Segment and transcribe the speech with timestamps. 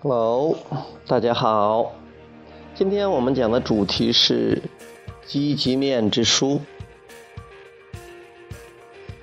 [0.00, 0.56] Hello，
[1.06, 1.92] 大家好。
[2.74, 4.60] 今天我们讲的主题是
[5.24, 6.60] 积极面之书。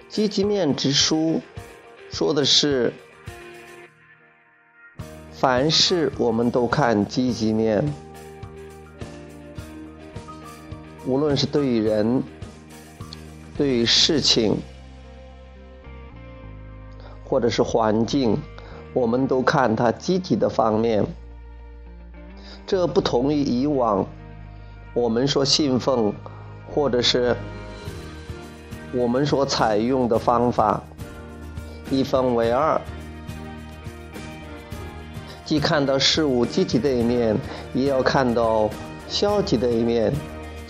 [0.09, 1.39] 积极面之书
[2.09, 2.91] 说的是，
[5.31, 7.93] 凡事我们都看积极面，
[11.11, 12.23] 无论是对于人、
[13.57, 14.55] 对于事情，
[17.25, 18.37] 或者是环境。
[18.93, 21.05] 我们都看它积极的方面，
[22.65, 24.05] 这不同于以往
[24.93, 26.13] 我们所信奉
[26.73, 27.35] 或者是
[28.93, 30.81] 我们所采用的方法，
[31.89, 32.79] 一分为二，
[35.43, 37.37] 既看到事物积极的一面，
[37.73, 38.70] 也要看到
[39.09, 40.12] 消极的一面；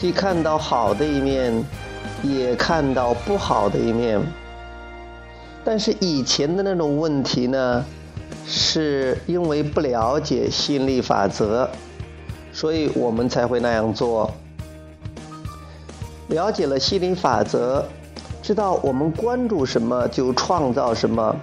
[0.02, 1.64] 既看到好的一面，
[2.24, 4.20] 也看到不好的一面。
[5.64, 7.86] 但是以前的那种问题呢？
[8.48, 11.70] 是因为不了解心理法则，
[12.52, 14.32] 所以我们才会那样做。
[16.30, 17.86] 了解了心理法则，
[18.42, 21.36] 知道我们关注什么就创造什么，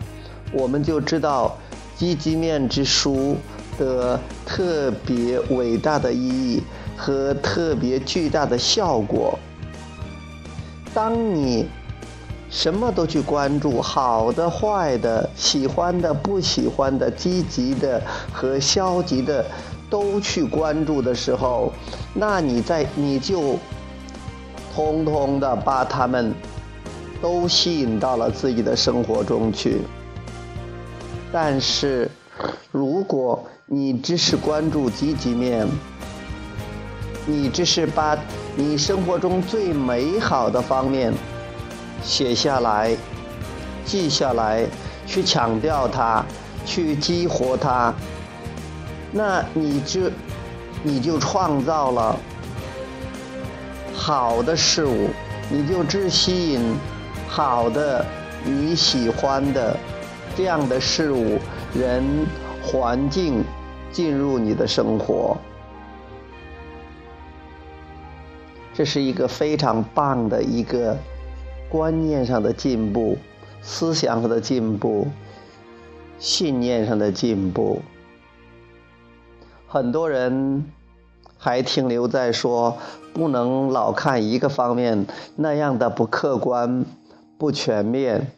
[0.52, 1.56] 我们就知道
[1.96, 3.36] 积极面之书
[3.78, 6.64] 的特别伟大的意义
[6.98, 9.38] 和特别巨大的效果。
[10.92, 11.66] 当你。
[12.50, 19.44] 什么都去关注，好的、坏的、喜欢的、不喜欢的、积极的和消极的，
[19.90, 21.70] 都去关注的时候，
[22.14, 23.58] 那你在你就
[24.74, 26.34] 通通的把他们
[27.20, 29.82] 都吸引到了自己的生活中去。
[31.30, 32.10] 但是，
[32.72, 35.68] 如果你只是关注积极面，
[37.28, 38.16] 你只是把
[38.56, 41.12] 你生活中最美好的方面。
[42.02, 42.96] 写下来，
[43.84, 44.64] 记下来，
[45.06, 46.24] 去强调它，
[46.64, 47.92] 去激活它，
[49.12, 50.00] 那你就
[50.82, 52.16] 你就创造了
[53.92, 55.10] 好的事物，
[55.50, 56.76] 你就只吸引
[57.28, 58.06] 好的、
[58.42, 59.76] 你喜欢的
[60.34, 61.38] 这样的事物、
[61.74, 62.02] 人、
[62.62, 63.44] 环境
[63.92, 65.36] 进入你的生活。
[68.78, 70.96] 这是一个非常棒的一个。
[71.68, 73.18] 观念上的进步，
[73.60, 75.08] 思想上的进步，
[76.18, 77.82] 信念上的进步。
[79.66, 80.64] 很多人
[81.36, 82.78] 还停留在说
[83.12, 85.06] 不能老看一个方面，
[85.36, 86.86] 那样的不客观、
[87.36, 88.30] 不全面。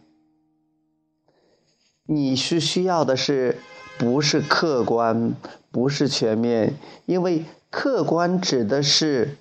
[2.06, 3.58] 你是需要的是
[3.96, 5.34] 不是客观，
[5.70, 6.74] 不是全面？
[7.06, 9.36] 因为客观指的是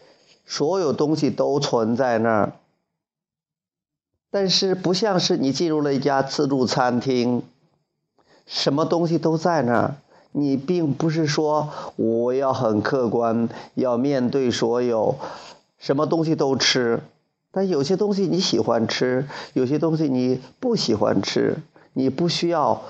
[0.51, 2.53] 所有东西都存在那儿。
[4.31, 7.43] 但是不像是你进入了一家自助餐厅，
[8.47, 9.95] 什么东西都在那儿。
[10.31, 15.17] 你并不是说我要很客观，要面对所有，
[15.77, 17.03] 什么东西都吃。
[17.51, 21.57] 但有些东西你喜欢吃，有些东西你不喜欢吃。
[21.93, 22.83] 你不需要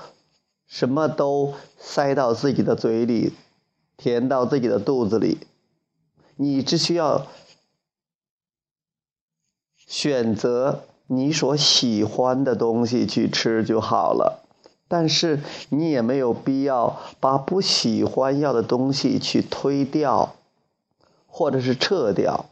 [0.66, 3.34] 什么都塞到自己的嘴里，
[3.98, 5.38] 填到自己的肚子里。
[6.36, 7.26] 你只需要
[9.90, 10.84] 选择。
[11.12, 14.44] 你所喜欢的东西去吃就好了，
[14.86, 15.40] 但是
[15.70, 20.36] 你也没有必要把不喜欢要的东西去推掉，
[21.26, 22.46] 或者是撤掉。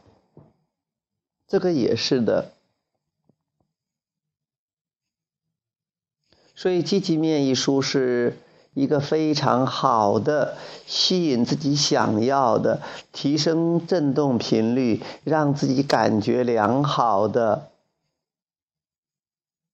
[1.47, 2.51] 这个也是的。
[6.53, 8.37] 所以《积极面》一书是
[8.79, 10.55] 一个非常好的
[10.87, 12.81] 吸引自己想要的、
[13.11, 17.67] 提升振动频率、让自己感觉良好的。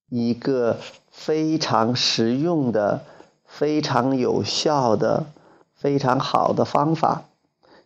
[0.10, 0.80] 一个
[1.12, 3.06] 非常实用的、
[3.46, 5.26] 非常有效的、
[5.76, 7.26] 非常好的方法，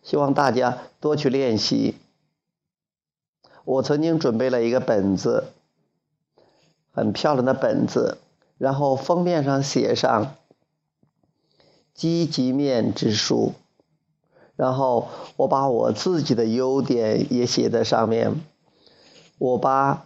[0.02, 1.96] 希望大家多去练习。
[3.64, 5.48] 我曾经准备了一个本子，
[6.94, 8.16] 很漂亮的本子，
[8.56, 10.34] 然后封面上写上
[11.94, 13.54] “积极面之书”，
[14.56, 18.40] 然后我把我自己的优点也写在上面，
[19.38, 20.04] 我把。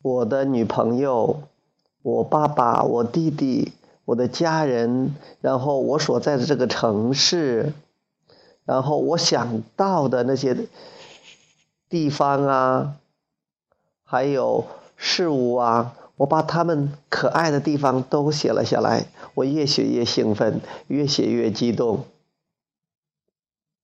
[0.00, 1.42] 我的女朋友，
[2.02, 3.72] 我爸爸，我弟弟，
[4.04, 7.74] 我的家人，然后我所在的这个城市，
[8.64, 10.68] 然后我想到的那些
[11.88, 12.96] 地方啊，
[14.04, 14.66] 还有
[14.96, 19.06] 事物啊，我把他们可爱的地方都写了下来。
[19.34, 22.04] 我越写越兴奋，越写越激动。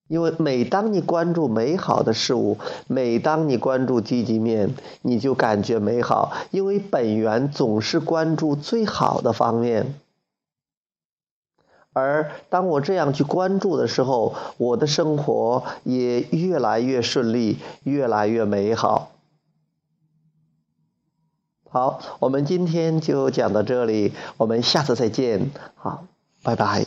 [0.07, 6.33] 因为每当你关注美好的事物，每当你关注积极面，你就感觉美好。
[6.51, 9.95] 因为本源总是关注最好的方面。
[11.95, 19.13] 而当我这样去关注的时候，我的生活也越来越顺利，越来越美好。
[21.75, 25.51] 好，我们今天就讲到这里，我们下次再见。
[25.75, 26.05] 好，
[26.45, 26.87] 拜拜。